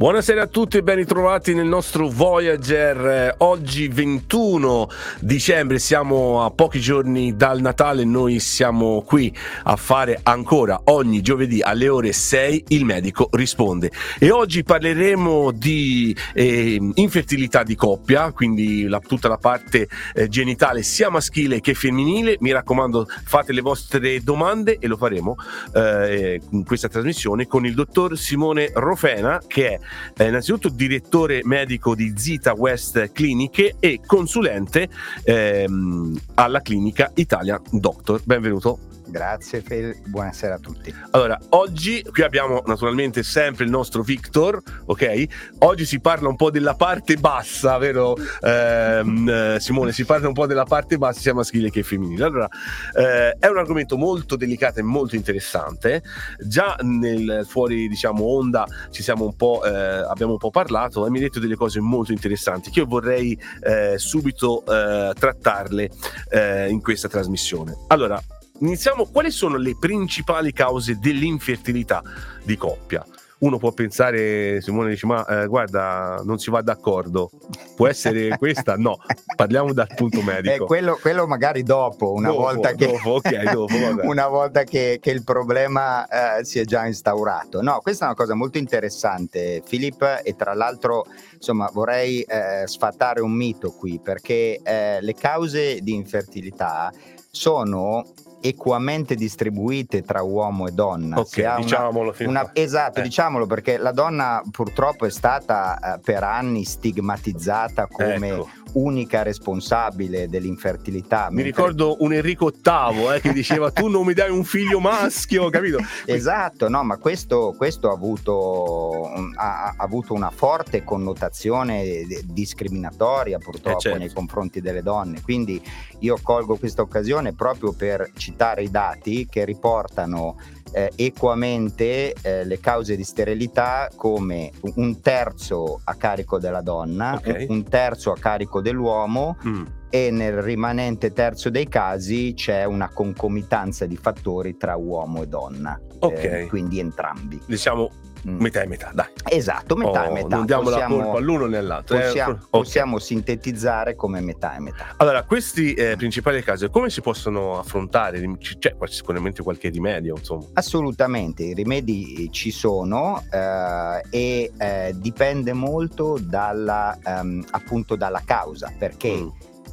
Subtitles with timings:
[0.00, 3.34] Buonasera a tutti e ben ritrovati nel nostro Voyager.
[3.40, 4.88] Oggi 21
[5.20, 9.30] dicembre, siamo a pochi giorni dal Natale, noi siamo qui
[9.64, 13.90] a fare ancora ogni giovedì alle ore 6 il medico risponde.
[14.18, 20.82] E oggi parleremo di eh, infertilità di coppia, quindi la, tutta la parte eh, genitale
[20.82, 22.38] sia maschile che femminile.
[22.40, 25.36] Mi raccomando, fate le vostre domande e lo faremo
[25.74, 29.80] eh, in questa trasmissione con il dottor Simone Rofena che è
[30.16, 34.88] eh, innanzitutto direttore medico di Zita West Cliniche e consulente
[35.22, 38.20] ehm, alla clinica Italia Doctor.
[38.24, 38.99] Benvenuto.
[39.10, 40.94] Grazie Fel, buonasera a tutti.
[41.10, 45.24] Allora, oggi qui abbiamo naturalmente sempre il nostro Victor, ok?
[45.58, 49.90] Oggi si parla un po' della parte bassa, vero ehm, eh, Simone?
[49.90, 52.24] Si parla un po' della parte bassa sia maschile che femminile.
[52.24, 52.48] Allora,
[52.96, 56.04] eh, è un argomento molto delicato e molto interessante.
[56.38, 61.10] Già nel fuori, diciamo, onda ci siamo un po', eh, abbiamo un po' parlato e
[61.10, 65.90] mi hai detto delle cose molto interessanti che io vorrei eh, subito eh, trattarle
[66.28, 67.76] eh, in questa trasmissione.
[67.88, 68.22] Allora,
[68.60, 69.06] iniziamo.
[69.06, 72.02] Quali sono le principali cause dell'infertilità
[72.42, 73.04] di coppia?
[73.40, 77.30] Uno può pensare, Simone dice, ma eh, guarda, non si va d'accordo.
[77.74, 78.76] Può essere questa?
[78.76, 78.98] No,
[79.34, 80.64] parliamo dal punto medico.
[80.64, 84.98] Eh, quello, quello, magari dopo, una dopo, volta che, dopo, okay, dopo, una volta che,
[85.00, 86.06] che il problema
[86.38, 87.62] eh, si è già instaurato.
[87.62, 93.22] No, questa è una cosa molto interessante, Filippo, e tra l'altro, insomma, vorrei eh, sfatare
[93.22, 96.92] un mito qui, perché eh, le cause di infertilità
[97.30, 98.04] sono
[98.40, 101.18] equamente distribuite tra uomo e donna.
[101.18, 102.14] Ok, diciamolo.
[102.20, 103.02] Una, una, esatto, eh.
[103.02, 110.28] diciamolo perché la donna purtroppo è stata eh, per anni stigmatizzata come ecco unica responsabile
[110.28, 111.28] dell'infertilità.
[111.30, 111.44] Mi mentre...
[111.44, 115.78] ricordo un Enrico VIII eh, che diceva tu non mi dai un figlio maschio, capito?
[116.04, 123.78] esatto, no, ma questo, questo ha, avuto, ha, ha, avuto, una forte connotazione discriminatoria purtroppo
[123.78, 123.98] eh certo.
[123.98, 125.20] nei confronti delle donne.
[125.22, 125.62] Quindi
[126.00, 130.36] io colgo questa occasione proprio per citare i dati che riportano
[130.72, 137.46] eh, equamente eh, le cause di sterilità come un terzo a carico della donna, okay.
[137.48, 139.62] un terzo a carico dell'uomo mm.
[139.90, 145.80] e nel rimanente terzo dei casi c'è una concomitanza di fattori tra uomo e donna.
[145.98, 146.42] Okay.
[146.42, 147.40] Eh, quindi entrambi.
[147.44, 147.90] Diciamo.
[148.24, 149.06] Metà e metà, dai.
[149.28, 150.36] Esatto, metà oh, e metà.
[150.36, 151.96] Non diamo possiamo, la colpa all'uno né all'altro.
[151.96, 152.00] Eh.
[152.00, 152.46] Possiamo, okay.
[152.50, 154.94] possiamo, sintetizzare come metà e metà.
[154.96, 158.20] Allora, questi eh, principali casi, come si possono affrontare?
[158.38, 160.44] C'è sicuramente qualche rimedio, insomma.
[160.54, 168.72] Assolutamente, i rimedi ci sono eh, e eh, dipende molto dalla, um, appunto dalla causa,
[168.76, 169.16] perché...
[169.16, 169.28] Mm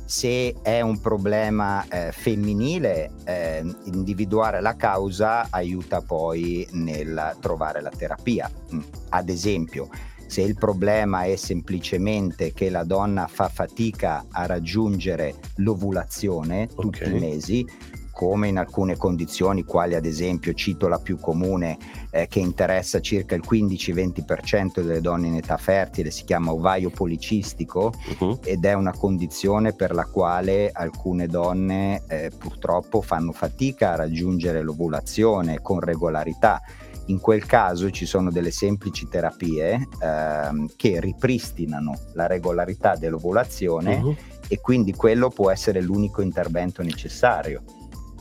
[0.08, 7.90] se è un problema eh, femminile, eh, individuare la causa aiuta poi nel trovare la
[7.90, 8.50] terapia.
[8.74, 8.80] Mm.
[9.10, 9.90] Ad esempio,
[10.26, 17.16] se il problema è semplicemente che la donna fa fatica a raggiungere l'ovulazione tutti okay.
[17.16, 17.68] i mesi,
[18.18, 21.78] come in alcune condizioni, quali ad esempio, cito la più comune,
[22.10, 27.94] eh, che interessa circa il 15-20% delle donne in età fertile, si chiama ovaio policistico
[28.18, 28.40] uh-huh.
[28.44, 34.64] ed è una condizione per la quale alcune donne eh, purtroppo fanno fatica a raggiungere
[34.64, 36.60] l'ovulazione con regolarità.
[37.10, 44.16] In quel caso ci sono delle semplici terapie ehm, che ripristinano la regolarità dell'ovulazione uh-huh.
[44.48, 47.62] e quindi quello può essere l'unico intervento necessario.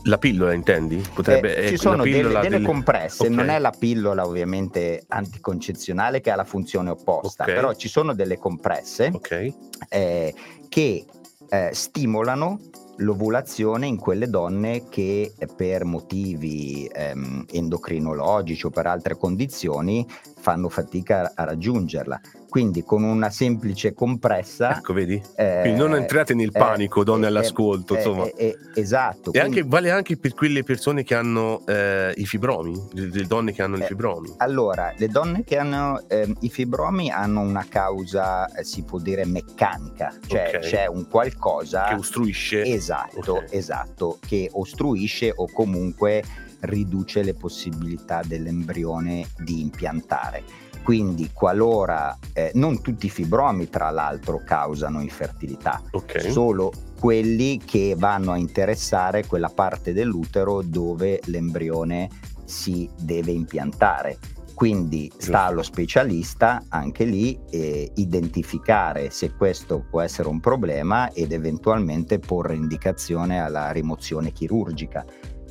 [0.07, 1.03] La pillola intendi?
[1.13, 3.35] Potrebbe, eh, ci sono delle, delle, delle, compresse, okay.
[3.35, 7.55] non è la pillola ovviamente anticoncezionale che ha la funzione opposta, okay.
[7.55, 9.53] però ci sono delle compresse okay.
[9.89, 10.33] eh,
[10.69, 11.05] che
[11.49, 12.59] eh, stimolano
[12.97, 20.07] l'ovulazione in quelle donne che per motivi ehm, endocrinologici o per altre condizioni
[20.39, 22.21] fanno fatica a raggiungerla.
[22.49, 24.77] Quindi con una semplice compressa...
[24.77, 25.21] Ecco, vedi?
[25.35, 28.25] Eh, quindi non entrate nel eh, panico, eh, donne all'ascolto, eh, insomma.
[28.35, 29.31] Eh, esatto.
[29.33, 29.59] E quindi...
[29.59, 33.83] anche, vale anche per quelle persone che hanno i fibromi, le donne che hanno i
[33.83, 34.35] fibromi.
[34.37, 40.13] Allora, le donne che hanno ehm, i fibromi hanno una causa, si può dire, meccanica,
[40.25, 40.61] cioè okay.
[40.61, 41.87] c'è un qualcosa...
[41.89, 42.63] Che ostruisce.
[42.63, 43.47] Esatto, okay.
[43.51, 46.23] esatto, che ostruisce o comunque
[46.61, 50.65] riduce le possibilità dell'embrione di impiantare.
[50.87, 56.31] Quindi qualora eh, non tutti i fibromi tra l'altro causano infertilità, okay.
[56.31, 62.07] solo quelli che vanno a interessare quella parte dell'utero dove l'embrione
[62.45, 64.17] si deve impiantare.
[64.53, 71.33] Quindi sta allo specialista anche lì eh, identificare se questo può essere un problema ed
[71.33, 75.05] eventualmente porre indicazione alla rimozione chirurgica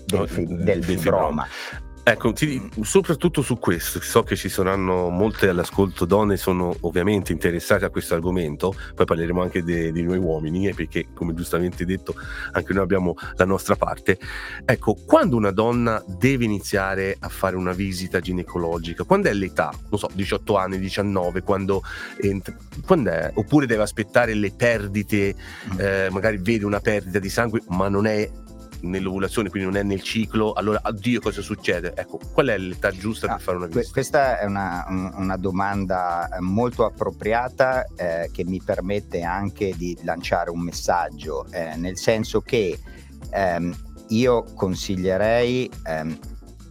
[0.06, 1.46] del, fi- del fibroma.
[2.08, 7.84] Ecco, ti, soprattutto su questo, so che ci saranno molte all'ascolto donne, sono ovviamente interessate
[7.84, 12.14] a questo argomento, poi parleremo anche di noi uomini, eh, perché come giustamente detto
[12.52, 14.20] anche noi abbiamo la nostra parte.
[14.64, 19.72] Ecco, quando una donna deve iniziare a fare una visita ginecologica, quando è l'età?
[19.90, 21.82] Non so, 18 anni, 19, quando,
[22.20, 22.54] entra,
[22.86, 23.32] quando è?
[23.34, 25.80] Oppure deve aspettare le perdite, mm.
[25.80, 28.30] eh, magari vede una perdita di sangue, ma non è
[28.82, 31.92] nell'ovulazione, quindi non è nel ciclo, allora addio cosa succede?
[31.94, 33.92] Ecco, qual è l'età giusta no, per fare una visita?
[33.92, 34.84] Questa è una,
[35.16, 41.76] una domanda eh, molto appropriata eh, che mi permette anche di lanciare un messaggio, eh,
[41.76, 42.78] nel senso che
[43.30, 43.74] ehm,
[44.08, 46.18] io consiglierei ehm,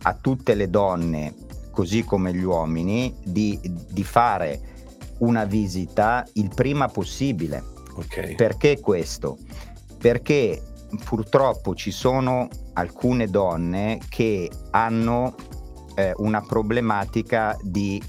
[0.04, 1.34] a tutte le donne,
[1.72, 4.74] così come gli uomini, di, di fare
[5.20, 7.64] una visita il prima possibile.
[7.96, 8.36] Okay.
[8.36, 9.38] Perché questo?
[9.98, 10.62] Perché
[11.04, 15.36] purtroppo ci sono alcune donne che hanno
[15.96, 18.02] eh, una problematica di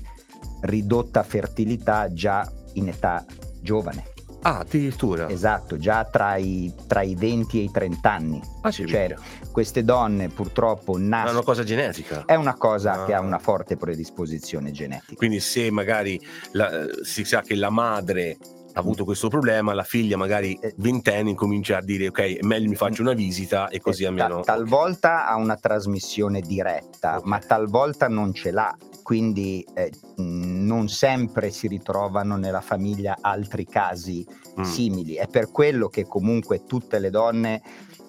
[0.63, 3.25] ridotta fertilità già in età
[3.61, 4.15] giovane.
[4.43, 5.29] Ah, addirittura.
[5.29, 8.41] Esatto, già tra i, tra i 20 e i 30 anni.
[8.63, 9.13] Ah, sì, cioè,
[9.51, 11.31] queste donne purtroppo nascono.
[11.31, 12.25] È una cosa genetica.
[12.25, 13.05] È una cosa ah.
[13.05, 15.15] che ha una forte predisposizione genetica.
[15.17, 16.21] Quindi, se magari
[16.53, 18.39] la, si sa che la madre
[18.77, 22.75] ha avuto questo problema, la figlia magari eh, ventenne comincia a dire ok, meglio mi
[22.75, 24.41] faccio una visita e così almeno...
[24.41, 27.29] talvolta ha una trasmissione diretta, okay.
[27.29, 34.27] ma talvolta non ce l'ha, quindi eh, non sempre si ritrovano nella famiglia altri casi
[34.61, 34.63] mm.
[34.63, 35.15] simili.
[35.15, 37.63] È per quello che comunque tutte le donne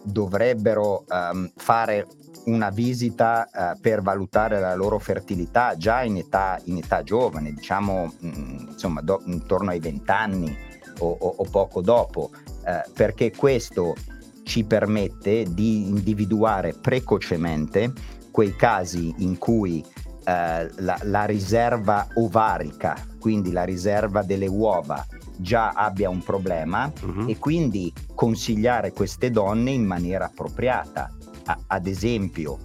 [0.03, 2.07] dovrebbero um, fare
[2.45, 8.13] una visita uh, per valutare la loro fertilità già in età, in età giovane, diciamo
[8.19, 10.57] mh, mm, insomma do, intorno ai 20 anni
[10.99, 13.95] o, o, o poco dopo, uh, perché questo
[14.43, 17.91] ci permette di individuare precocemente
[18.31, 25.05] quei casi in cui uh, la, la riserva ovarica, quindi la riserva delle uova,
[25.37, 27.29] già abbia un problema uh-huh.
[27.29, 31.16] e quindi consigliare queste donne in maniera appropriata.
[31.47, 32.59] A- ad esempio,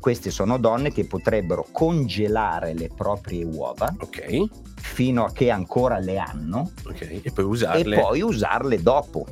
[0.00, 4.48] queste sono donne che potrebbero congelare le proprie uova okay.
[4.76, 7.20] fino a che ancora le hanno okay.
[7.22, 7.96] e, poi usarle.
[7.96, 9.26] e poi usarle dopo.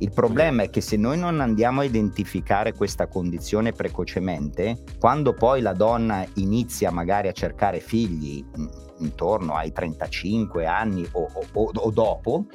[0.00, 5.60] Il problema è che se noi non andiamo a identificare questa condizione precocemente, quando poi
[5.60, 8.44] la donna inizia magari a cercare figli
[9.00, 12.46] intorno ai 35 anni o, o, o dopo,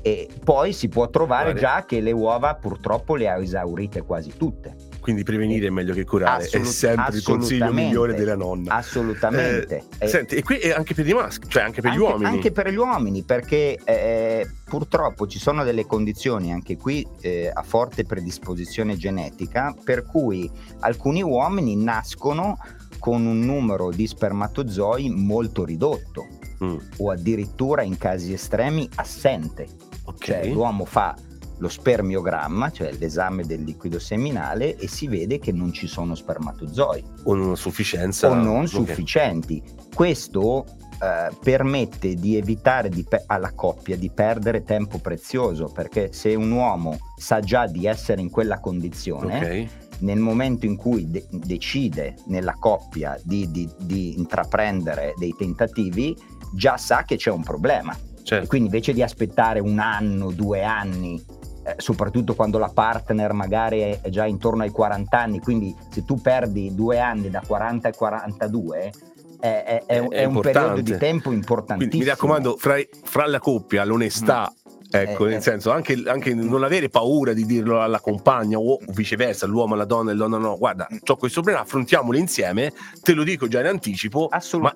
[0.00, 1.60] e poi si può trovare Guarda.
[1.60, 4.76] già che le uova purtroppo le ha esaurite quasi tutte.
[5.06, 8.74] Quindi prevenire è meglio che curare, Assolut- è sempre il consiglio migliore della nonna.
[8.74, 9.84] Assolutamente.
[9.98, 12.28] Eh, senti, e qui è anche per i maschi, cioè anche per anche, gli uomini.
[12.28, 17.62] Anche per gli uomini, perché eh, purtroppo ci sono delle condizioni anche qui eh, a
[17.62, 20.50] forte predisposizione genetica, per cui
[20.80, 22.58] alcuni uomini nascono
[22.98, 26.26] con un numero di spermatozoi molto ridotto
[26.64, 26.76] mm.
[26.96, 29.68] o addirittura in casi estremi assente.
[30.02, 30.42] Okay.
[30.42, 31.14] Cioè l'uomo fa
[31.58, 37.04] lo spermiogramma, cioè l'esame del liquido seminale, e si vede che non ci sono spermatozoi.
[37.24, 38.30] O non sufficienza.
[38.30, 38.66] O non okay.
[38.66, 39.62] sufficienti.
[39.94, 40.64] Questo
[41.02, 46.50] eh, permette di evitare di pe- alla coppia di perdere tempo prezioso, perché se un
[46.50, 49.68] uomo sa già di essere in quella condizione, okay.
[50.00, 56.16] nel momento in cui de- decide nella coppia di, di, di intraprendere dei tentativi,
[56.54, 57.96] già sa che c'è un problema.
[58.26, 58.48] Certo.
[58.48, 61.24] quindi invece di aspettare un anno, due anni
[61.66, 66.04] eh, soprattutto quando la partner magari è, è, già intorno ai 40 anni, quindi se
[66.04, 68.92] tu perdi due anni da 40 a 42
[69.40, 71.90] è, è, è un periodo di tempo importantissimo.
[71.90, 74.65] Quindi mi raccomando, fra, fra la coppia, l'onestà mm
[75.02, 75.42] Ecco, eh, nel eh.
[75.42, 80.10] senso, anche, anche, non avere paura di dirlo alla compagna o viceversa, l'uomo alla donna
[80.10, 82.72] e la donna no, guarda, ho questo problema, affrontiamolo insieme,
[83.02, 84.28] te lo dico già in anticipo,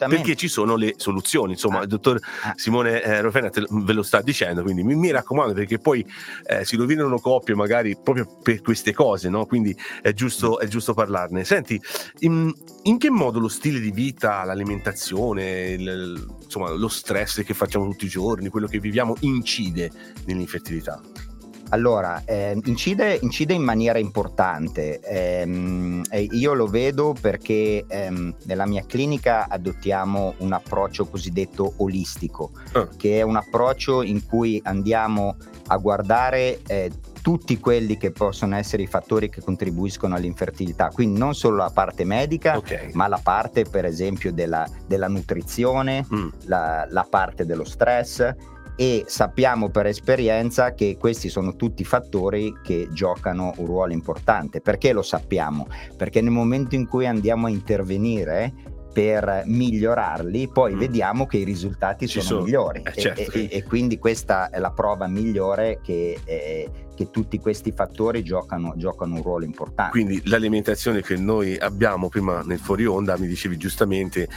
[0.09, 1.83] perché ci sono le soluzioni, insomma, ah.
[1.83, 2.53] il dottor ah.
[2.57, 6.05] Simone eh, Rofena ve lo sta dicendo, quindi mi, mi raccomando perché poi
[6.47, 9.47] eh, si rovinano coppie magari proprio per queste cose, no?
[9.47, 11.45] quindi è giusto, è giusto parlarne.
[11.45, 11.81] Senti,
[12.21, 17.85] in, in, che modo lo stile di vita, l'alimentazione, il, insomma, lo stress che facciamo
[17.85, 19.91] tutti i giorni, quello che viviamo incide
[20.27, 21.01] nell'infertilità?
[21.73, 24.99] Allora, eh, incide, incide, in maniera importante.
[24.99, 32.89] Eh, io lo vedo perché ehm, nella mia clinica adottiamo un approccio cosiddetto olistico, oh.
[32.97, 35.37] che è un approccio in cui andiamo
[35.69, 36.91] a guardare eh,
[37.21, 42.05] tutti quelli che possono essere i fattori che contribuiscono all'infertilità, quindi non solo la parte
[42.05, 42.91] medica, okay.
[42.93, 46.29] ma la parte per esempio della, della nutrizione, mm.
[46.45, 48.35] la, la parte dello stress
[48.81, 54.63] e sappiamo per esperienza che questi sono tutti fattori che giocano un ruolo importante.
[54.63, 55.67] Perché lo sappiamo?
[55.99, 58.53] Perché nel momento in cui andiamo a intervenire
[58.91, 60.79] per migliorarli, poi mm.
[60.79, 63.21] vediamo che i risultati sono, sono, migliori eh, certo.
[63.21, 68.23] e, e, e, quindi questa è la prova migliore che eh, che tutti questi fattori
[68.23, 69.91] giocano, giocano, un ruolo importante.
[69.91, 74.29] Quindi l'alimentazione che noi abbiamo prima nel fuori onda, mi dicevi giustamente,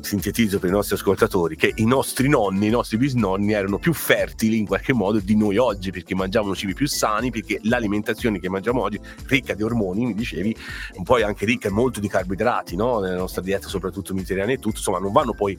[0.00, 4.58] sintetizzo per i nostri ascoltatori, che i nostri nonni, i nostri bisnonni erano più fertili
[4.58, 8.82] in qualche modo di noi oggi perché mangiavano cibi più sani, perché l'alimentazione che mangiamo
[8.82, 10.56] oggi, ricca di ormoni, mi dicevi,
[10.94, 12.98] un po' anche ricca molto di carboidrati, no?
[12.98, 15.56] nella nostra dieta soprattutto mediterranea e tutto, insomma non vanno poi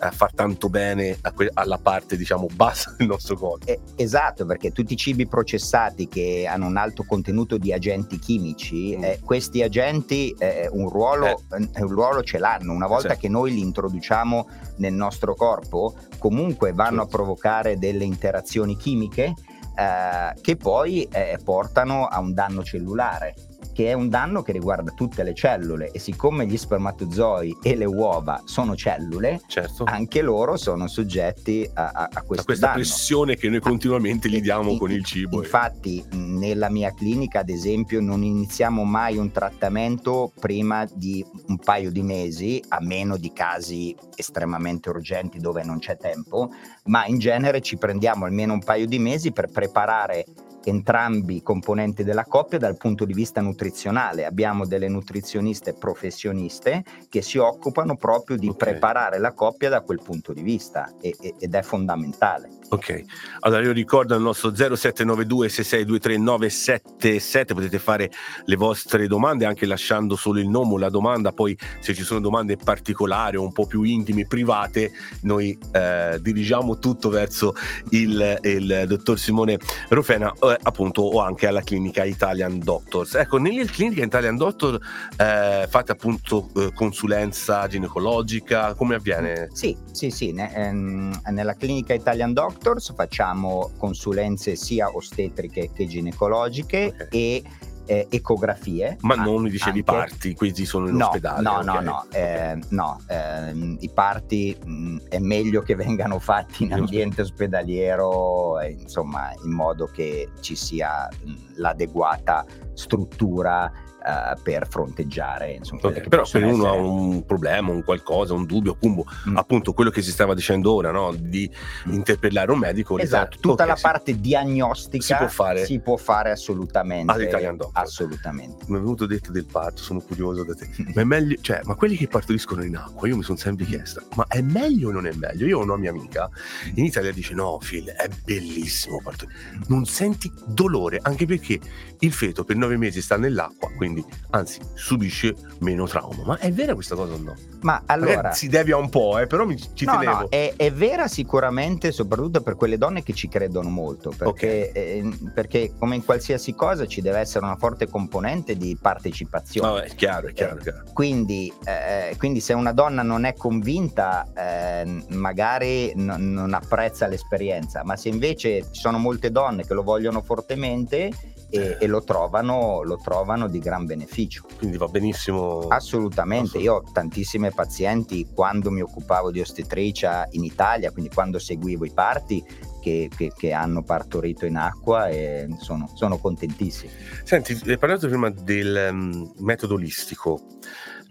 [0.00, 3.66] a far tanto bene que- alla parte diciamo bassa del nostro corpo.
[3.66, 8.18] Eh, esatto, perché tutti i cibi processati stati che hanno un alto contenuto di agenti
[8.18, 9.04] chimici, mm.
[9.04, 11.68] eh, questi agenti eh, un, ruolo, eh.
[11.80, 12.72] un, ruolo, ce l'hanno.
[12.72, 13.22] Una volta certo.
[13.22, 17.02] che noi li introduciamo nel nostro corpo, comunque vanno certo.
[17.02, 19.34] a provocare delle interazioni chimiche
[19.76, 23.34] eh, che poi eh, portano a un danno cellulare
[23.76, 27.84] che è un danno che riguarda tutte le cellule e siccome gli spermatozoi e le
[27.84, 29.84] uova sono cellule, certo.
[29.84, 32.72] anche loro sono soggetti a, a, a, a questa danno.
[32.76, 35.42] pressione che noi continuamente gli diamo in, con il cibo.
[35.42, 41.90] Infatti nella mia clinica ad esempio non iniziamo mai un trattamento prima di un paio
[41.92, 46.48] di mesi, a meno di casi estremamente urgenti dove non c'è tempo,
[46.84, 50.24] ma in genere ci prendiamo almeno un paio di mesi per preparare
[50.70, 54.24] entrambi i componenti della coppia dal punto di vista nutrizionale.
[54.24, 58.72] Abbiamo delle nutrizioniste professioniste che si occupano proprio di okay.
[58.72, 62.48] preparare la coppia da quel punto di vista e, e, ed è fondamentale.
[62.68, 63.04] Ok,
[63.40, 68.10] allora io ricordo il nostro 0792 6623 977, potete fare
[68.44, 72.18] le vostre domande anche lasciando solo il nome o la domanda, poi se ci sono
[72.18, 74.90] domande particolari o un po' più intime, private,
[75.22, 77.54] noi eh, dirigiamo tutto verso
[77.90, 79.58] il, il dottor Simone
[79.88, 80.32] Rufena.
[80.32, 83.14] Eh, appunto o anche alla clinica Italian Doctors.
[83.14, 84.78] Ecco, nelle cliniche Italian Doctor
[85.16, 89.48] eh, fate appunto eh, consulenza ginecologica, come avviene?
[89.52, 96.94] Sì, sì, sì, ne, ehm, nella clinica Italian Doctors facciamo consulenze sia ostetriche che ginecologiche
[96.94, 97.08] okay.
[97.10, 97.42] e
[97.86, 98.98] eh, ecografie.
[99.00, 99.92] Ma non mi dicevi anche...
[99.92, 101.42] parti, questi sono in no, ospedale.
[101.42, 101.64] No, okay.
[101.64, 106.74] no, no, eh, no eh, i parti mh, mm, è meglio che vengano fatti in
[106.74, 113.72] ambiente ospedaliero, eh, insomma, in modo che ci sia mh, l'adeguata struttura
[114.06, 115.52] uh, per fronteggiare.
[115.52, 116.68] Insomma, okay, però se uno essere...
[116.68, 119.36] ha un problema, un qualcosa, un dubbio, appunto, mm.
[119.36, 121.14] appunto quello che si stava dicendo ora, no?
[121.16, 121.50] di
[121.86, 122.98] interpellare un medico.
[122.98, 124.20] Esatto, tutta okay, la parte si...
[124.20, 127.12] diagnostica si può fare, si può fare assolutamente.
[127.12, 127.82] All'Italian Doctor.
[127.82, 128.64] Assolutamente.
[128.68, 130.68] Mi è venuto detto del parto, sono curioso da te.
[130.94, 134.02] ma è meglio, cioè, ma quelli che partoriscono in acqua, io mi sono sempre chiesta,
[134.14, 135.46] ma è meglio o non è meglio?
[135.46, 136.30] Io ho una mia amica
[136.74, 139.38] in Italia dice no, Phil, è bellissimo partorire.
[139.68, 141.58] Non senti dolore, anche perché
[142.00, 146.22] il feto per nove mesi sta nell'acqua, quindi quindi anzi subisce meno trauma.
[146.24, 147.34] Ma è vera questa cosa o no?
[147.62, 150.18] Ma allora Magari si devia un po', eh, però mi, ci no, tenevo.
[150.20, 154.82] No, è, è, vera sicuramente, soprattutto per quelle donne che ci credono molto, perché, okay.
[154.82, 159.68] eh, perché come in qualsiasi cosa ci deve essere una forte componente di partecipazione.
[159.68, 160.58] No, è chiaro, è chiaro.
[160.58, 160.84] È chiaro.
[160.92, 167.82] Quindi, eh, quindi, se una donna non è convinta, eh, magari n- non apprezza l'esperienza,
[167.84, 171.10] ma se invece ci sono molte donne che lo vogliono fortemente
[171.50, 171.76] e, eh.
[171.80, 174.44] e lo, trovano, lo, trovano, di gran beneficio.
[174.58, 175.66] Quindi va benissimo.
[175.68, 181.84] Assolutamente, io ho tantissime pazienti quando mi occupavo di ostetricia in Italia, quindi quando seguivo
[181.84, 182.44] i parti,
[182.80, 186.92] che, che, che, hanno partorito in acqua e sono, sono contentissimi.
[187.24, 190.40] Senti, hai parlato prima del um, metodo olistico.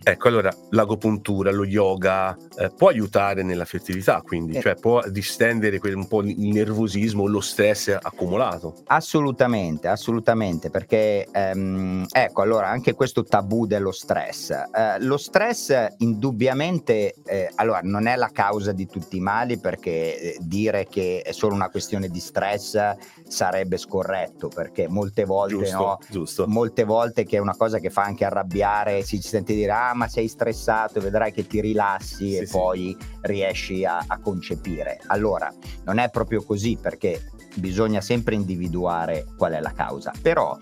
[0.07, 4.61] Ecco, allora l'agopuntura, lo yoga eh, può aiutare nella fertilità, quindi, eh.
[4.61, 8.75] cioè può distendere quel, un po' il nervosismo, lo stress accumulato.
[8.85, 14.51] Assolutamente, assolutamente, perché ehm, ecco, allora anche questo tabù dello stress.
[14.51, 20.35] Eh, lo stress indubbiamente, eh, allora non è la causa di tutti i mali, perché
[20.35, 22.77] eh, dire che è solo una questione di stress
[23.27, 26.47] sarebbe scorretto, perché molte volte, giusto, no, giusto.
[26.47, 30.07] molte volte che è una cosa che fa anche arrabbiare, si sente dire ah ma
[30.07, 32.51] sei stressato e vedrai che ti rilassi sì, e sì.
[32.51, 34.99] poi riesci a, a concepire.
[35.07, 35.51] Allora,
[35.85, 40.57] non è proprio così perché bisogna sempre individuare qual è la causa, però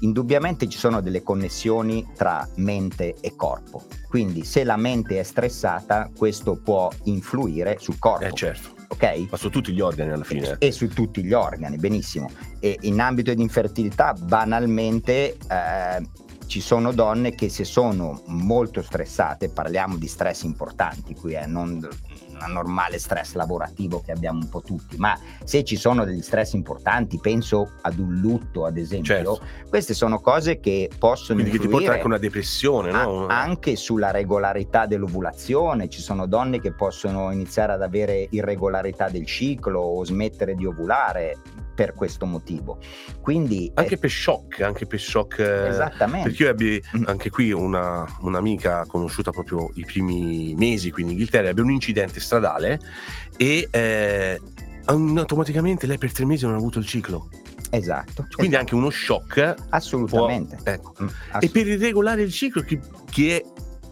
[0.00, 3.84] indubbiamente ci sono delle connessioni tra mente e corpo.
[4.08, 8.24] Quindi se la mente è stressata, questo può influire sul corpo.
[8.24, 8.80] Eh certo.
[8.88, 9.28] Ok?
[9.30, 10.56] Ma su tutti gli organi alla fine.
[10.58, 12.30] E, e su tutti gli organi, benissimo.
[12.60, 16.06] E in ambito di infertilità, banalmente, eh,
[16.52, 21.80] ci sono donne che se sono molto stressate, parliamo di stress importanti qui, eh, non
[22.46, 26.52] un normale stress lavorativo che abbiamo un po' tutti, ma se ci sono degli stress
[26.52, 29.40] importanti, penso ad un lutto ad esempio, certo.
[29.66, 33.28] queste sono cose che possono Quindi che ti porta anche una depressione, no?
[33.28, 39.80] anche sulla regolarità dell'ovulazione, ci sono donne che possono iniziare ad avere irregolarità del ciclo
[39.80, 41.38] o smettere di ovulare
[41.74, 42.78] per questo motivo.
[43.20, 45.38] Quindi, anche eh, per shock, anche per shock.
[45.38, 46.28] Eh, Esattamente.
[46.28, 47.04] Perché io ebbi mm.
[47.06, 52.20] anche qui una, un'amica conosciuta proprio i primi mesi qui in Inghilterra, ebbe un incidente
[52.20, 52.80] stradale
[53.36, 54.40] e eh,
[54.84, 57.28] automaticamente lei per tre mesi non ha avuto il ciclo.
[57.70, 58.26] Esatto.
[58.34, 58.58] Quindi esatto.
[58.58, 59.54] anche uno shock.
[59.70, 60.56] Assolutamente.
[60.62, 60.94] Può, ecco.
[61.02, 62.78] mm, assolut- e per regolare il ciclo, chi,
[63.10, 63.42] chi è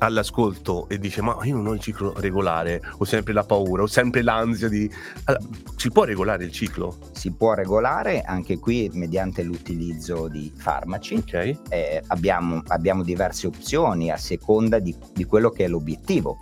[0.00, 3.86] all'ascolto e dice ma io non ho il ciclo regolare, ho sempre la paura, ho
[3.86, 4.90] sempre l'ansia di...
[5.24, 5.44] Allora,
[5.76, 6.98] si può regolare il ciclo?
[7.12, 11.16] Si può regolare anche qui mediante l'utilizzo di farmaci.
[11.16, 11.58] Okay.
[11.68, 16.38] Eh, abbiamo, abbiamo, diverse opzioni a seconda di, di quello che è l'obiettivo.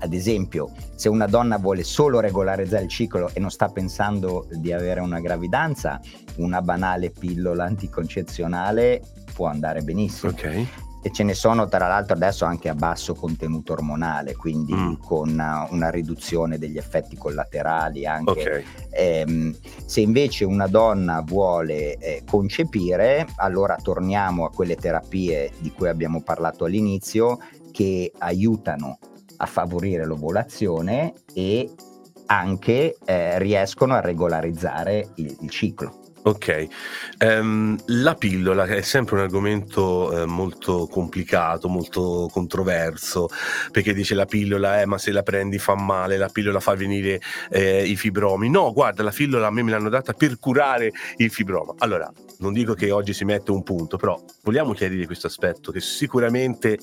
[0.00, 4.72] Ad esempio, se una donna vuole solo regolarizzare il ciclo e non sta pensando di
[4.72, 6.00] avere una gravidanza,
[6.36, 9.02] una banale pillola anticoncezionale
[9.32, 10.32] può andare benissimo.
[10.32, 14.94] Okay e ce ne sono tra l'altro adesso anche a basso contenuto ormonale, quindi mm.
[15.04, 18.30] con una, una, riduzione degli effetti collaterali anche.
[18.30, 18.64] Okay.
[18.90, 25.88] Ehm, se invece una donna vuole eh, concepire, allora torniamo a quelle terapie di cui
[25.88, 27.38] abbiamo parlato all'inizio
[27.72, 28.98] che aiutano
[29.38, 31.68] a favorire l'ovulazione e
[32.26, 36.01] anche eh, riescono a regolarizzare il, il ciclo.
[36.24, 36.68] Ok,
[37.24, 43.28] um, la pillola è sempre un argomento eh, molto complicato, molto controverso,
[43.72, 47.20] perché dice la pillola, eh, ma se la prendi fa male, la pillola fa venire
[47.50, 48.48] eh, i fibromi.
[48.48, 51.74] No, guarda, la pillola a me me l'hanno data per curare il fibroma.
[51.78, 52.08] Allora,
[52.42, 56.76] non dico che oggi si mette un punto, però vogliamo chiarire questo aspetto che sicuramente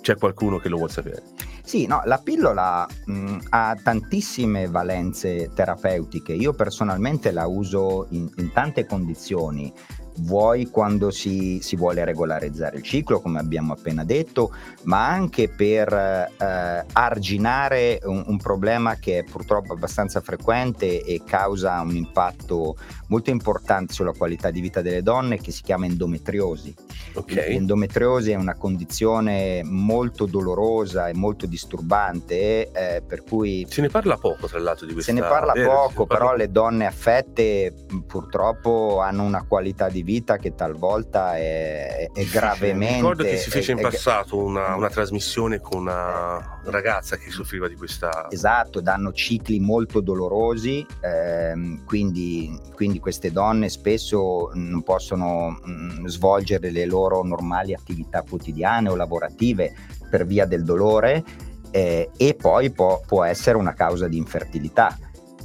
[0.00, 1.22] c'è qualcuno che lo vuole sapere.
[1.62, 6.32] Sì, no, la pillola mh, ha tantissime valenze terapeutiche.
[6.32, 9.72] Io personalmente la uso in, in tante condizioni
[10.18, 14.52] vuoi quando si, si, vuole regolarizzare il ciclo, come abbiamo appena detto,
[14.82, 21.80] ma anche per eh, arginare un, un, problema che è purtroppo abbastanza frequente e causa
[21.80, 22.76] un impatto
[23.08, 26.74] molto importante sulla qualità di vita delle donne che si chiama endometriosi.
[27.14, 27.52] Okay.
[27.52, 33.66] L'endometriosi è una condizione molto dolorosa e molto disturbante, eh, per cui...
[33.68, 35.12] Se ne parla poco tra l'altro di questa...
[35.12, 37.72] Se ne parla poco, ne però le donne affette
[38.06, 42.96] purtroppo hanno una qualità di vita che talvolta è, è gravemente...
[42.96, 47.66] Ricordo che si fece è, in passato una, una, trasmissione con una ragazza che soffriva
[47.66, 48.28] di questa...
[48.30, 56.06] Esatto, danno cicli molto dolorosi, ehm, quindi, quindi, queste donne spesso non possono mh, mm,
[56.06, 59.74] svolgere le loro normali attività quotidiane o lavorative
[60.08, 61.24] per via del dolore
[61.70, 64.96] eh, e poi può, può essere una causa di infertilità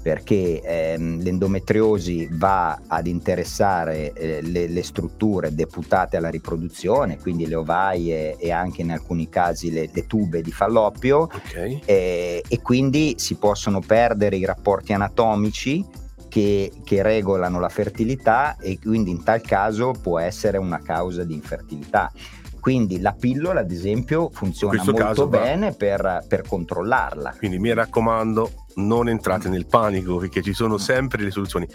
[0.10, 7.54] perché ehm, l'endometriosi va ad interessare eh, le, le, strutture deputate alla riproduzione, quindi le
[7.54, 11.80] ovaie e anche in alcuni casi le, le tube di falloppio okay.
[11.86, 15.86] eh, e quindi si possono perdere i rapporti anatomici
[16.28, 21.36] che, che, regolano la fertilità e quindi in tal caso può essere una causa di
[21.36, 22.12] infertilità.
[22.60, 27.36] Quindi la pillola, ad esempio, funziona molto bene per, per, controllarla.
[27.38, 31.67] Quindi mi raccomando, non entrate nel panico perché ci sono sempre le soluzioni.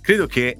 [0.00, 0.56] Credo che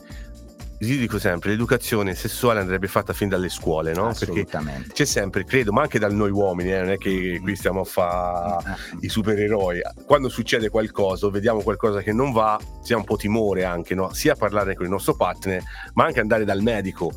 [0.81, 4.13] io dico sempre, l'educazione sessuale andrebbe fatta fin dalle scuole, no?
[4.19, 4.47] Perché
[4.93, 7.85] c'è sempre, credo, ma anche da noi uomini, eh, non è che qui stiamo a
[7.85, 9.81] fare i supereroi.
[10.05, 14.13] Quando succede qualcosa, vediamo qualcosa che non va, si ha un po' timore anche, no?
[14.13, 15.63] Sia parlare con il nostro partner,
[15.95, 17.13] ma anche andare dal medico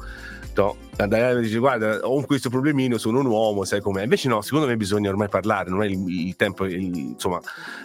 [0.57, 4.01] detto Diana dice guarda ho questo problemino sono un uomo sai com'è.
[4.01, 7.39] Invece no secondo me bisogna ormai parlare non è il, il tempo il, insomma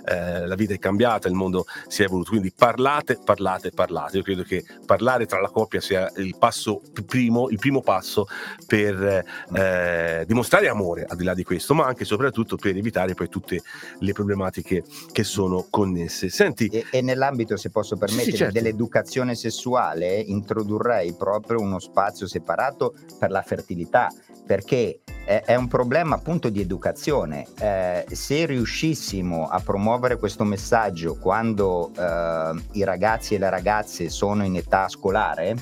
[0.06, 4.16] eh, la vita è cambiata il mondo si è evoluto quindi parlate parlate parlate.
[4.16, 8.26] Io credo che parlare tra la coppia sia il passo primo il primo passo
[8.66, 13.12] per eh, dimostrare amore al di là di questo ma anche e soprattutto per evitare
[13.12, 13.60] poi tutte
[13.98, 16.30] le problematiche che sono connesse.
[16.30, 18.54] Senti e, e nell'ambito se posso permettere sì, certo.
[18.54, 24.10] dell'educazione sessuale introdurrei proprio uno spazio separato per la fertilità,
[24.46, 27.46] perché è un problema appunto di educazione.
[27.58, 34.44] Eh, se riuscissimo a promuovere questo messaggio quando eh, i ragazzi e le ragazze sono
[34.44, 35.56] in età scolare,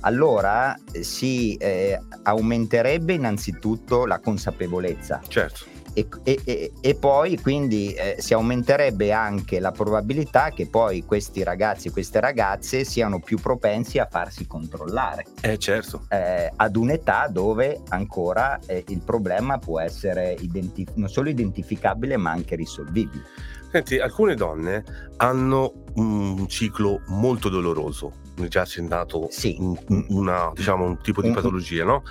[0.00, 5.20] allora si eh, aumenterebbe innanzitutto la consapevolezza.
[5.26, 11.42] Certo e, e, e, poi quindi eh, si aumenterebbe anche la probabilità che poi questi
[11.42, 15.26] ragazzi e queste ragazze siano più propensi a farsi controllare.
[15.40, 16.06] Eh certo.
[16.08, 22.30] Eh, ad un'età dove ancora eh, il problema può essere identif- non solo identificabile ma
[22.30, 23.24] anche risolvibile.
[23.70, 24.84] Senti, alcune donne
[25.16, 29.56] hanno un ciclo molto doloroso, mi già accennato sì.
[29.58, 29.74] un,
[30.08, 32.02] una, diciamo, un tipo di patologia, no?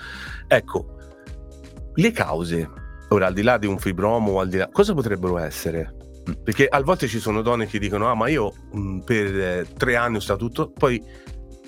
[0.47, 0.95] Ecco,
[1.93, 2.69] le cause
[3.11, 5.95] Ora, al di là di un fibromo, al di là, cosa potrebbero essere?
[6.43, 9.67] Perché a volte ci sono donne che dicono: Ah, ma io mh, mm, per eh,
[9.77, 11.03] tre anni ho stato tutto, poi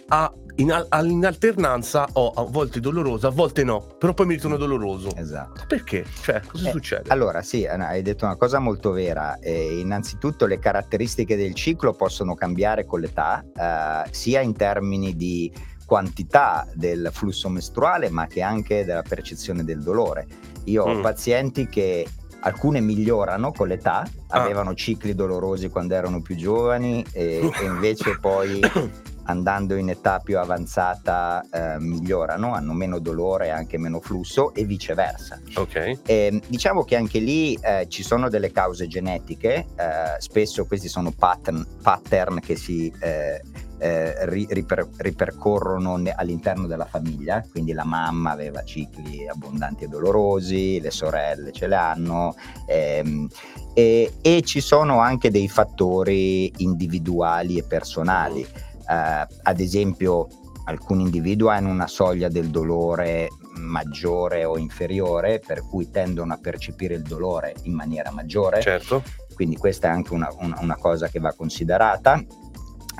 [0.07, 4.35] a, in, a, in, alternanza ho a volte doloroso, a volte no, però poi mi
[4.35, 5.13] ritorno doloroso.
[5.17, 5.63] Esatto.
[5.67, 6.05] Perché?
[6.21, 7.09] Cioè, cosa eh, succede?
[7.09, 9.37] Allora, sì, hai detto una cosa molto vera.
[9.39, 15.51] Eh, innanzitutto, le caratteristiche del ciclo possono cambiare con l'età, eh, sia in termini di
[15.85, 20.27] quantità del flusso mestruale, ma che anche della percezione del dolore.
[20.65, 20.89] Io mm.
[20.89, 22.07] ho pazienti che
[22.41, 24.41] alcune migliorano con l'età, ah.
[24.41, 28.59] avevano cicli dolorosi quando erano più giovani e, e invece poi
[29.25, 34.65] andando in età più avanzata eh, migliorano, hanno meno dolore e anche meno flusso e
[34.65, 35.39] viceversa.
[35.55, 35.99] Okay.
[36.05, 41.11] E, diciamo che anche lì eh, ci sono delle cause genetiche, eh, spesso questi sono
[41.11, 43.41] pattern, pattern che si eh,
[43.83, 50.79] eh, riper, ripercorrono ne, all'interno della famiglia, quindi la mamma aveva cicli abbondanti e dolorosi,
[50.79, 53.27] le sorelle ce le hanno ehm,
[53.73, 58.47] e, e, ci sono anche dei fattori individuali e personali,
[58.89, 60.27] eh, ad esempio
[60.65, 66.95] alcuni individui hanno una soglia del dolore maggiore o inferiore, per cui tendono a percepire
[66.95, 68.61] il dolore in maniera maggiore.
[68.61, 69.03] Certo.
[69.33, 72.23] Quindi questa è anche una, una, una cosa che va considerata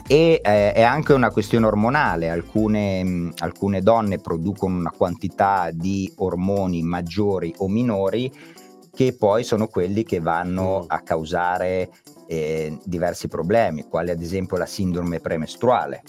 [0.08, 6.12] e eh, è anche una questione ormonale, alcune, mh, alcune, donne producono una quantità di
[6.18, 8.32] ormoni maggiori o minori
[8.94, 10.86] che poi sono quelli che vanno mm.
[10.88, 11.90] a causare
[12.34, 16.02] eh, diversi problemi, quali ad esempio la sindrome premestruale.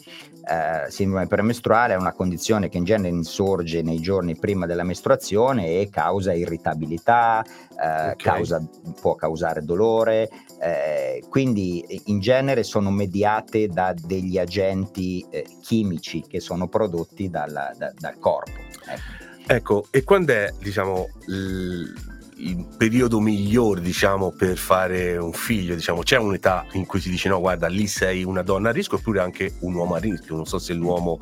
[0.46, 5.80] Eh, sindrome premestruale è una condizione che in genere insorge nei giorni prima della mestruazione
[5.80, 8.16] e causa irritabilità, eh, okay.
[8.16, 8.62] causa,
[9.00, 16.40] può causare dolore, eh, quindi in genere sono mediate da degli agenti eh, chimici che
[16.40, 18.60] sono prodotti dal, da, dal corpo.
[18.86, 19.52] Ecco.
[19.52, 19.86] ecco.
[19.90, 26.18] e quando è diciamo l il periodo migliore, diciamo, per fare un figlio, diciamo, c'è
[26.18, 29.54] un'età in cui si dice no, guarda, lì sei una donna a rischio oppure anche
[29.60, 31.20] un uomo a rischio, non so se l'uomo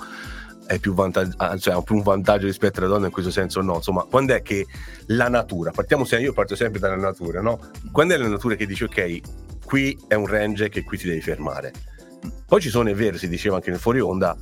[0.66, 3.60] è più vantaggio, ah, cioè, ha più un vantaggio rispetto alla donna in questo senso
[3.60, 4.66] no, insomma, quando è che
[5.06, 7.58] la natura, partiamo sempre, io parto sempre dalla natura, no?
[7.90, 9.20] Quando è la natura che dice ok,
[9.64, 11.72] qui è un range che qui ti devi fermare.
[12.46, 14.36] Poi ci sono, è vero, si diceva anche nel fuori onda,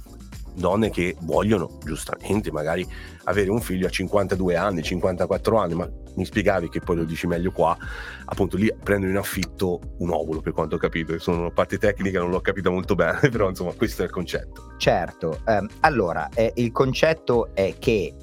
[0.54, 2.86] donne che vogliono giustamente magari
[3.24, 7.26] avere un figlio a 52 anni, 54 anni, ma mi spiegavi che poi lo dici
[7.26, 7.76] meglio qua,
[8.24, 12.20] appunto lì prendono in affitto un ovulo per quanto ho capito, sono una parte tecnica,
[12.20, 14.74] non l'ho capita molto bene, però insomma questo è il concetto.
[14.78, 18.14] Certo, ehm, allora eh, il concetto è che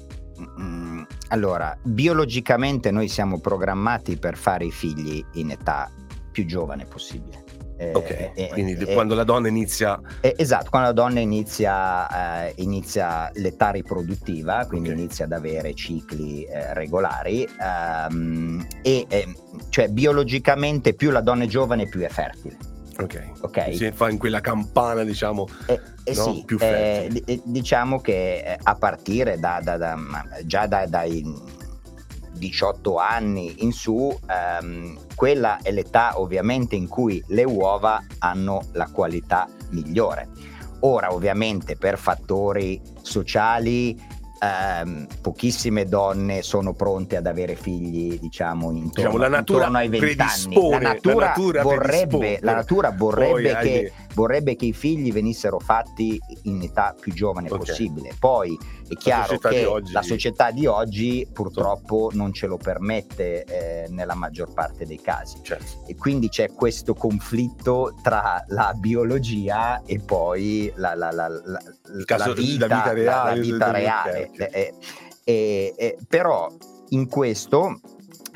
[0.60, 5.90] mm, allora, biologicamente noi siamo programmati per fare i figli in età
[6.30, 7.47] più giovane possibile.
[7.80, 10.00] Eh, ok, eh, quindi eh, quando la donna inizia...
[10.20, 15.00] Eh, esatto, quando la donna inizia, eh, inizia l'età riproduttiva, quindi okay.
[15.00, 19.06] inizia ad avere cicli eh, regolari ehm, e
[19.68, 22.56] cioè biologicamente più la donna è giovane più è fertile.
[23.00, 23.76] Ok, okay.
[23.76, 25.80] si fa in quella campana diciamo eh,
[26.16, 26.34] no?
[26.34, 27.40] sì, più fertile.
[27.44, 29.96] Diciamo che a partire da, da, da
[30.44, 31.22] già da, dai
[32.38, 38.88] 18 anni in su, ehm, quella è l'età ovviamente in cui le uova hanno la
[38.90, 40.28] qualità migliore.
[40.80, 44.00] Ora ovviamente per fattori sociali
[44.40, 49.88] ehm, pochissime donne sono pronte ad avere figli, diciamo, intorno, diciamo, la natura intorno ai
[49.88, 50.70] 20 anni.
[50.70, 55.58] La natura, la natura vorrebbe, la natura vorrebbe, Poi, che, vorrebbe, che, i figli venissero
[55.58, 57.58] fatti in età più giovane okay.
[57.58, 58.14] possibile.
[58.18, 59.92] Poi è chiaro che oggi...
[59.92, 65.38] la società di oggi purtroppo non ce lo permette eh, nella maggior parte dei casi.
[65.42, 65.84] Certo.
[65.86, 72.66] E quindi c'è questo conflitto tra la biologia e poi la, la, la, la vita,
[72.66, 73.40] vita reale.
[73.40, 74.30] Vita reale.
[74.32, 74.74] Eh,
[75.24, 76.48] eh, eh, però
[76.90, 77.80] in questo,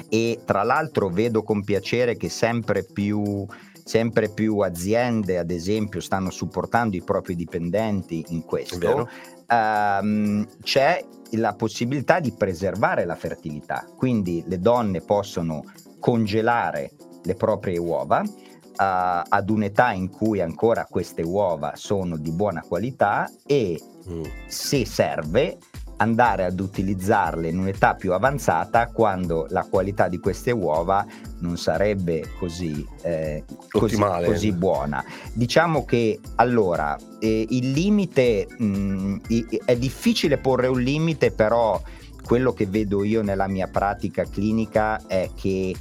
[0.08, 3.46] e tra l'altro vedo con piacere che sempre più
[3.84, 9.08] sempre più aziende, ad esempio, stanno supportando i propri dipendenti in questo
[9.52, 15.64] ehm, c'è la possibilità di preservare la fertilità, quindi le donne possono
[15.98, 16.92] congelare
[17.22, 18.32] le proprie uova uh,
[18.76, 24.22] ad un'età in cui ancora queste uova sono di buona qualità e mm.
[24.46, 25.58] se serve
[26.02, 31.06] andare ad utilizzarle in un'età più avanzata quando la qualità di queste uova
[31.38, 35.02] non sarebbe così, eh, così, così buona.
[35.32, 39.16] Diciamo che allora eh, il limite mh, mm,
[39.64, 41.80] è difficile porre un limite, però
[42.24, 45.74] quello che vedo io nella mia pratica clinica è che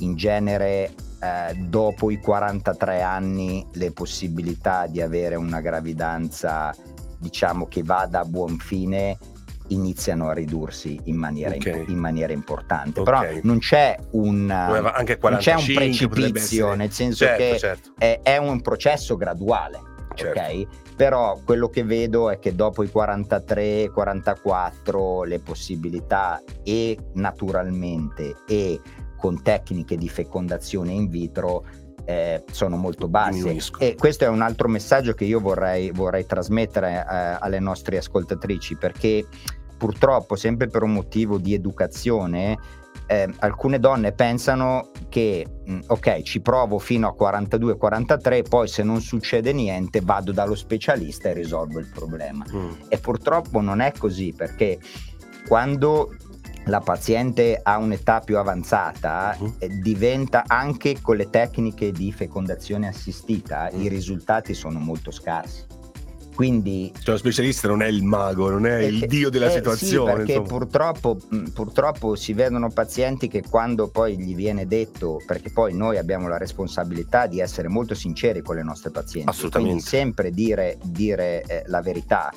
[0.00, 6.74] in genere eh, dopo i 43 anni le possibilità di avere una gravidanza
[7.18, 9.16] diciamo che vada a buon fine
[9.68, 11.84] iniziano a ridursi in maniera, okay.
[11.84, 13.00] in, in maniera importante.
[13.00, 13.04] Okay.
[13.04, 17.90] Però non c'è un, Anche 45, non c'è un precipizio, nel senso certo, che certo.
[17.98, 19.94] È, è, un processo graduale.
[20.14, 20.40] Certo.
[20.40, 28.36] Ok, però quello che vedo è che dopo i 43, 44 le possibilità e naturalmente
[28.46, 28.80] e
[29.16, 31.64] con tecniche di fecondazione in vitro
[32.06, 33.58] eh, sono molto basse.
[33.78, 38.76] E questo è un altro messaggio che io vorrei, vorrei trasmettere eh, alle nostre ascoltatrici
[38.76, 39.26] perché
[39.76, 42.58] purtroppo, sempre per un motivo di educazione,
[43.06, 48.82] eh, alcune donne pensano che mh, mm, ok ci provo fino a 42-43 poi se
[48.82, 52.70] non succede niente vado dallo specialista e risolvo il problema mm.
[52.88, 54.80] e purtroppo non è così perché
[55.46, 56.16] quando
[56.66, 59.54] la paziente ha un'età più avanzata, uh-huh.
[59.58, 63.82] eh, diventa anche con le tecniche di fecondazione assistita, uh-huh.
[63.82, 65.64] i risultati sono molto scarsi.
[66.36, 69.52] Quindi, cioè, lo specialista non è il mago, non è eh, il dio della eh,
[69.52, 70.10] situazione.
[70.10, 71.16] Sì, perché purtroppo,
[71.54, 76.36] purtroppo, si vedono pazienti che quando poi gli viene detto, perché poi noi abbiamo la
[76.36, 79.72] responsabilità di essere molto sinceri con le nostre pazienti, Assolutamente.
[79.72, 82.30] quindi sempre dire, dire eh, la verità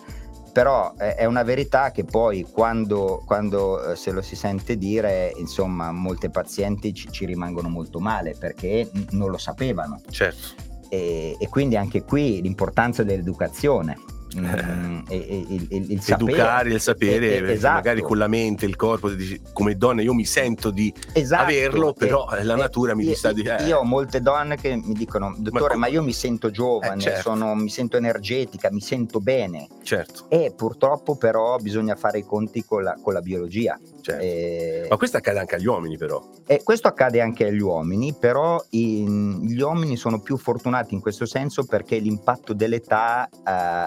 [0.52, 5.92] però è una verità che poi quando, quando, eh, se lo si sente dire, insomma,
[5.92, 10.02] molte pazienti ci, ci rimangono molto male perché non lo sapevano.
[10.10, 10.69] Certo.
[10.90, 13.98] E, e quindi anche qui l'importanza dell'educazione
[14.38, 17.74] Mm, e, il, il, il educare il sapere eh, esatto.
[17.74, 19.10] magari con la mente il corpo
[19.54, 21.42] come donna io mi sento di esatto.
[21.42, 23.66] averlo però e, la natura mi sta di eh.
[23.66, 27.06] io ho molte donne che mi dicono dottore ma, ma io mi sento giovane eh,
[27.06, 27.22] certo.
[27.22, 32.64] sono, mi sento energetica mi sento bene certo e purtroppo però bisogna fare i conti
[32.64, 34.22] con la, con la biologia certo.
[34.22, 34.86] e...
[34.90, 39.40] ma questo accade anche agli uomini però e questo accade anche agli uomini però in,
[39.42, 43.28] gli uomini sono più fortunati in questo senso perché l'impatto dell'età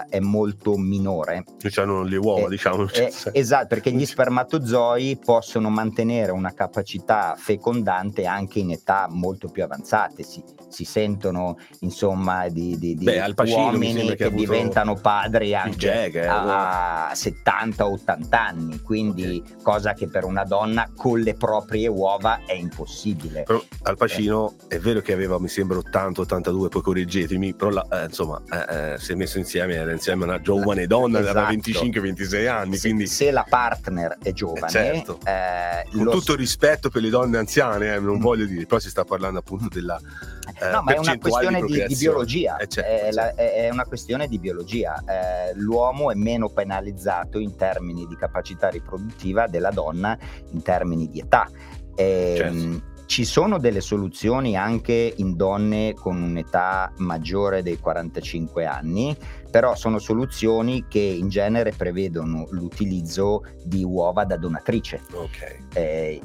[0.09, 1.43] è molto molto minore.
[1.59, 2.89] Cioè hanno le uova, eh, diciamo.
[2.91, 9.63] Eh, esatto, perché gli spermatozoi possono mantenere una capacità fecondante anche in età molto più
[9.63, 10.23] avanzate.
[10.23, 16.15] Si, si sentono, insomma, di, di, di Beh, uomini che, che diventano padri anche Jag,
[16.15, 19.55] eh, a 70-80 anni, quindi sì.
[19.61, 23.43] cosa che per una donna con le proprie uova è impossibile.
[23.43, 24.77] Però Al Pacino eh.
[24.77, 29.11] è vero che aveva, mi sembra, 80-82, poi correggetemi, però la, eh, insomma, eh, si
[29.11, 31.33] è messo insieme, era insieme una giovane donna esatto.
[31.33, 32.75] da 25-26 anni.
[32.75, 33.07] Se, quindi...
[33.07, 35.19] se la partner è giovane, certo.
[35.25, 38.21] eh, con tutto rispetto per le donne anziane, eh, non mm.
[38.21, 39.99] voglio dire, però si sta parlando appunto della.
[40.59, 42.57] Eh, no, ma è una questione di, di, biologia.
[42.57, 43.15] Eh, certo, è, certo.
[43.15, 45.03] La, è, una questione di biologia.
[45.07, 50.17] Eh, l'uomo è meno penalizzato in termini di capacità riproduttiva della donna
[50.51, 51.49] in termini di età.
[51.95, 59.15] Eh, certo ci sono delle soluzioni anche in donne con un'età maggiore dei 45 anni,
[59.51, 65.59] però sono soluzioni che in genere prevedono l'utilizzo di uova da donatrice, okay.
[65.73, 66.21] eh,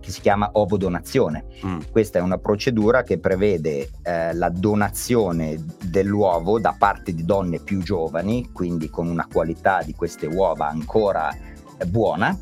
[0.00, 1.44] che si chiama ovodonazione.
[1.66, 1.80] Mm.
[1.90, 7.82] Questa è una procedura che prevede eh, la donazione dell'uovo da parte di donne più
[7.82, 11.34] giovani, quindi con una qualità di queste uova ancora
[11.88, 12.38] buona,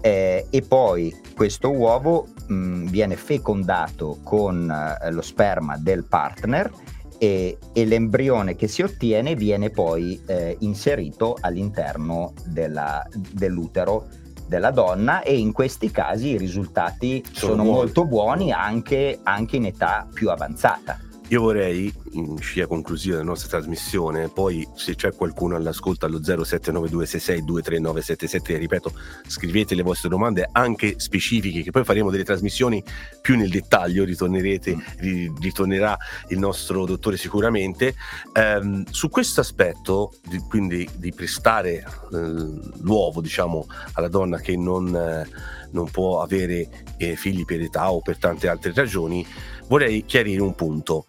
[0.00, 6.70] eh, e poi questo uovo mh, mm, viene fecondato con eh, lo sperma del partner
[7.18, 14.06] e, e, l'embrione che si ottiene viene poi eh, inserito all'interno della, dell'utero
[14.46, 19.66] della donna e in questi casi i risultati sono, sono molto buoni anche, anche in
[19.66, 20.98] età più avanzata.
[21.28, 28.56] Io vorrei, in scia conclusiva della nostra trasmissione, poi se c'è qualcuno all'ascolto allo 0792662397,
[28.56, 28.92] ripeto,
[29.26, 32.82] scrivete le vostre domande anche specifiche, che poi faremo delle trasmissioni
[33.20, 35.36] più nel dettaglio, ritornerete, mm.
[35.40, 35.96] ritornerà
[36.28, 37.94] il nostro dottore sicuramente.
[38.34, 44.86] Um, su questo aspetto, di, quindi di prestare uh, l'uovo, diciamo, alla donna che non,
[44.86, 45.24] uh,
[45.70, 49.26] non può avere eh, figli per età o per tante altre ragioni,
[49.68, 51.06] vorrei chiarire un punto.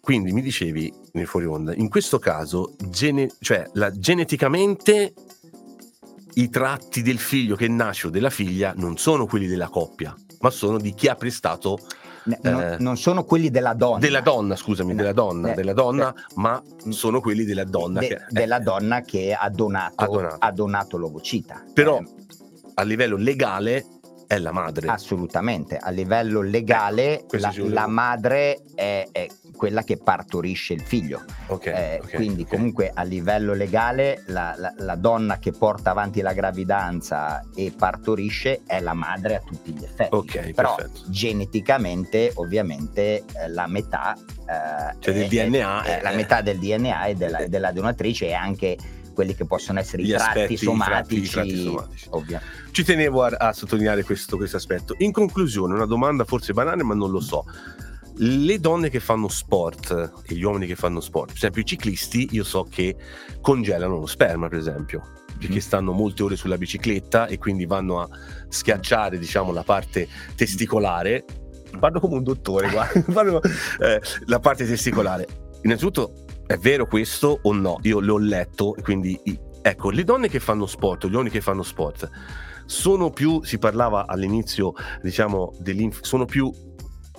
[0.00, 5.12] Quindi mi dicevi nel fuori onda, in questo caso, gene- cioè la, geneticamente
[6.34, 10.50] i tratti del figlio che nasce o della figlia non sono quelli della coppia, ma
[10.50, 11.78] sono di chi ha prestato
[12.42, 13.98] eh, non sono quelli della donna.
[13.98, 18.00] Della donna, scusami, della donna, eh, della donna, eh, ma sono quelli della donna.
[18.00, 20.36] De, che, della donna che ha donato, ha donato.
[20.38, 21.62] Ha donato l'ovocita.
[21.72, 22.06] Però eh,
[22.74, 23.86] a livello legale
[24.30, 24.86] è la madre.
[24.86, 31.24] Assolutamente, a livello legale eh, la, la, madre è, è, quella che partorisce il figlio.
[31.48, 32.56] Okay, eh, okay, quindi okay.
[32.56, 38.62] comunque a livello legale la, la, la, donna che porta avanti la gravidanza e partorisce
[38.66, 40.52] è la madre a tutti gli effetti.
[40.52, 41.10] Però perfetto.
[41.10, 47.46] geneticamente ovviamente eh, la metà, eh, cioè del DNA la metà del DNA e della,
[47.48, 48.76] della donatrice e anche
[49.20, 52.08] quelli che possono essere i tratti, aspetti, somatici, i tratti somatici.
[52.70, 54.94] Ci tenevo a, a sottolineare questo, questo aspetto.
[54.98, 57.44] In conclusione, una domanda forse banale, ma non lo so
[58.22, 62.28] le donne che fanno sport e gli uomini che fanno sport, per esempio i ciclisti,
[62.32, 62.96] io so che
[63.40, 65.02] congelano lo sperma, per esempio,
[65.38, 65.58] perché mm.
[65.58, 68.08] stanno molte ore sulla bicicletta e quindi vanno a
[68.48, 71.24] schiacciare, diciamo, la parte testicolare.
[71.78, 73.40] Parlo come un dottore, guarda,
[73.80, 75.26] eh, la parte testicolare.
[75.62, 76.12] Innanzitutto
[76.50, 77.78] è vero questo o no?
[77.82, 79.16] Io l'ho letto, quindi
[79.62, 82.10] ecco, le donne che fanno sport, gli uomini che fanno sport,
[82.66, 85.54] sono più, si parlava all'inizio, diciamo,
[86.00, 86.52] sono più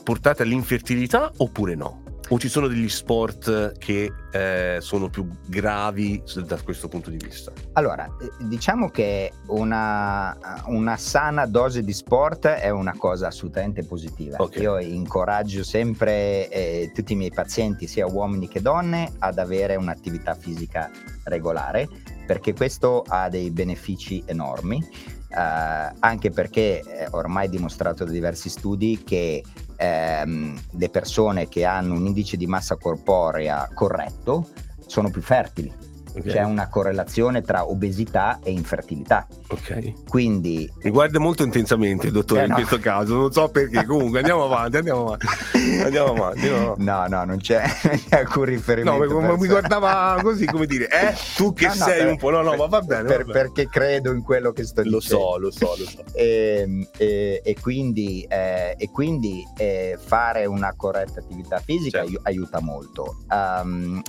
[0.03, 2.03] portate all'infertilità oppure no?
[2.27, 7.51] O ci sono degli sport che eh, sono più gravi da questo punto di vista?
[7.73, 14.37] Allora, eh, diciamo che una, una sana dose di sport è una cosa assolutamente positiva.
[14.39, 14.61] Okay.
[14.61, 20.35] Io incoraggio sempre eh, tutti i miei pazienti, sia uomini che donne, ad avere un'attività
[20.35, 20.89] fisica
[21.25, 21.87] regolare
[22.25, 25.19] perché questo ha dei benefici enormi.
[25.31, 29.41] Uh, anche perché è ormai dimostrato da diversi studi che
[29.81, 34.20] ehm, le persone che hanno un indice di massa corporea corretto
[34.85, 35.90] sono più fertili.
[36.13, 36.31] Okay.
[36.31, 39.27] C'è una correlazione tra obesità e infertilità.
[39.47, 40.05] Ok.
[40.07, 40.69] Quindi.
[40.83, 42.59] Mi guarda molto intensamente, dottore, eh, no.
[42.59, 43.15] in questo caso.
[43.15, 43.85] Non so perché.
[43.91, 45.27] Comunque andiamo avanti, andiamo avanti.
[45.83, 46.49] Andiamo avanti.
[46.49, 47.63] No, no, no non c'è
[48.09, 49.05] alcun riferimento.
[49.05, 52.29] No, ma mi guardava così come dire, eh, tu che no, sei per, un po'.
[52.29, 53.03] No, no, ma va bene.
[53.03, 53.31] Per, va bene.
[53.31, 55.37] Perché credo in quello che sto lo dicendo.
[55.37, 56.03] Lo so, lo so, lo so.
[56.13, 62.19] E, e, e quindi, eh, e quindi eh, fare una corretta attività fisica certo.
[62.23, 63.17] aiuta molto.
[63.29, 64.01] Um,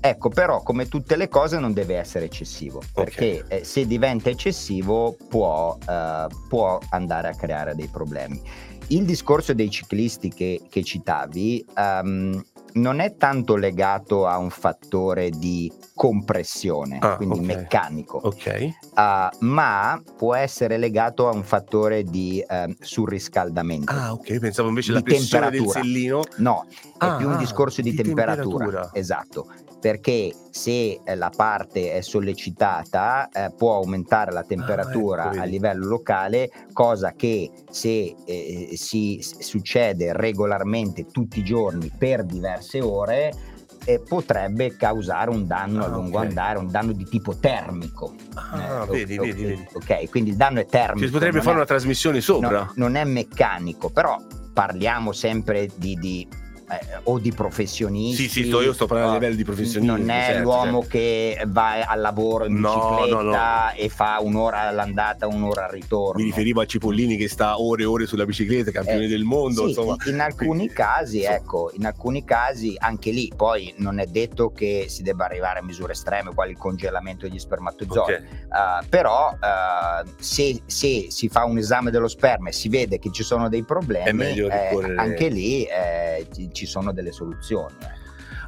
[0.00, 3.60] ecco, però, come tutte le cose non deve essere eccessivo, perché okay.
[3.60, 8.40] eh, se diventa eccessivo può, eh, può, andare a creare dei problemi.
[8.88, 12.40] Il discorso dei ciclisti che, che citavi um,
[12.74, 17.56] non è tanto legato a un fattore di compressione, ah, quindi okay.
[17.56, 18.74] meccanico, okay.
[18.94, 23.92] Uh, ma può essere legato a un fattore di uh, surriscaldamento.
[23.92, 26.22] Ah, ok, pensavo invece alla pressione del sellino.
[26.36, 26.66] No,
[26.98, 28.64] è ah, più un discorso di, di temperatura.
[28.64, 28.90] temperatura.
[28.92, 29.46] Esatto
[29.86, 35.44] perché se eh, la parte è sollecitata eh, può aumentare la temperatura ah, ecco, a
[35.44, 42.24] livello locale, cosa che se eh, si succede regolarmente tutti i giorni per
[42.66, 43.32] diverse ore
[43.84, 46.28] eh, potrebbe causare un danno ah, a lungo okay.
[46.28, 48.14] andare, un danno di tipo termico.
[48.34, 49.68] Ah, eh, vedi, okay, vedi, vedi.
[49.74, 51.06] Ok, quindi il danno è termico.
[51.06, 52.58] Si potrebbe fare è, una trasmissione sopra.
[52.58, 54.20] No, non è meccanico, però
[54.52, 56.26] parliamo sempre di, di
[56.68, 58.24] eh, o di professionisti.
[58.24, 59.86] Sì, sì, sto, io sto parlando a livello di professionisti.
[59.86, 60.88] Non è certo, l'uomo certo.
[60.88, 63.70] che va al lavoro in bicicletta no, no, no.
[63.76, 66.20] e fa un'ora all'andata, un'ora al ritorno.
[66.20, 69.62] Mi riferivo a Cipollini che sta ore e ore sulla bicicletta, campione eh, del mondo.
[69.62, 69.96] Sì, insomma.
[70.06, 75.02] In alcuni casi, ecco, in alcuni casi anche lì poi non è detto che si
[75.02, 78.02] debba arrivare a misure estreme, quali il congelamento degli spermatozoi.
[78.02, 78.16] Okay.
[78.16, 83.10] Uh, però uh, se, se, si fa un esame dello sperma e si vede che
[83.12, 86.26] ci sono dei problemi, eh, anche lì eh,
[86.56, 87.74] ci sono delle soluzioni.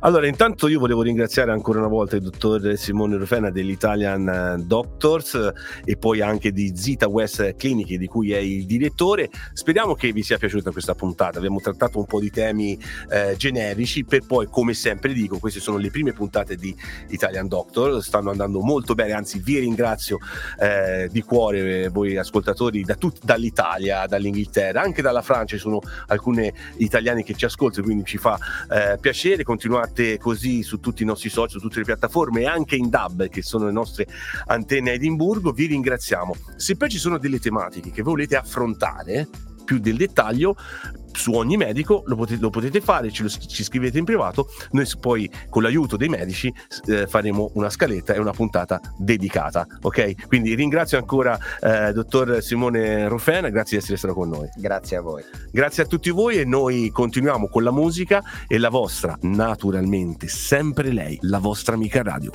[0.01, 0.07] Eh.
[0.07, 5.53] Allora, intanto io volevo ringraziare ancora una volta il dottor Simone Rufena dell'Italian eh, Doctors
[5.85, 9.29] e poi anche di Zita West Clinic di cui è il direttore.
[9.53, 11.39] Speriamo che vi sia piaciuta questa puntata.
[11.39, 12.79] Abbiamo trattato un po' di temi
[13.11, 16.75] eh, generici per poi, come sempre dico, queste sono le prime puntate di
[17.09, 20.19] Italian Doctor, stanno andando molto bene, anzi vi ringrazio
[20.61, 25.81] eh, di cuore eh, voi ascoltatori da tut- dall'Italia, dall'Inghilterra, anche dalla Francia, ci sono
[26.07, 28.39] alcuni italiani che ci ascoltano, quindi ci fa
[28.71, 32.47] eh, piacere continuare trovate così su tutti i nostri social, su tutte le piattaforme e
[32.47, 34.07] anche in DAB che sono le nostre
[34.47, 35.53] antenne a Edimburgo.
[35.53, 36.35] Vi ringraziamo.
[36.57, 39.29] Se poi ci sono delle tematiche che volete affrontare
[39.69, 40.57] più del dettaglio,
[41.13, 44.87] su ogni medico, lo potete, lo potete fare, ci, lo, ci, scrivete in privato, noi
[44.99, 46.51] poi con l'aiuto dei medici
[46.87, 50.27] eh, faremo una scaletta e una puntata dedicata, ok?
[50.27, 54.49] Quindi ringrazio ancora eh, dottor Simone Rufen, grazie di essere stato con noi.
[54.57, 55.23] Grazie a voi.
[55.51, 60.93] Grazie a tutti voi e noi continuiamo con la musica e la vostra, naturalmente, sempre
[60.93, 62.27] lei, la vostra amica radio.